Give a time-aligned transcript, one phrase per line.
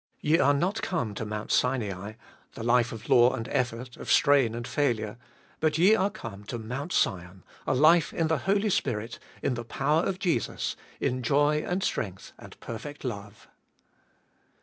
[0.21, 0.29] 3.
[0.31, 2.13] Ye are not come to Mount Sinai,
[2.55, 5.15] the life of law and effort, of strain and failure.
[5.59, 9.63] But ye are come to Mount Slon, a life in the Holy Spirit, in the
[9.63, 13.47] power of Jesus, in joy and strength and perfect love.